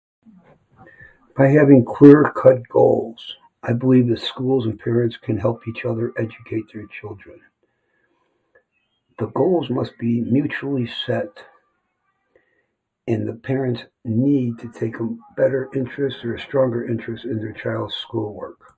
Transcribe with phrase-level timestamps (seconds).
[1.37, 6.11] By having clear cut goals, I believe that schools and parents can help each other
[6.17, 7.41] educate their children.
[9.19, 11.45] The goals must be mutually set
[13.07, 17.53] and the parent need to take a better interest or a stronger interest in their
[17.53, 18.59] child's school work.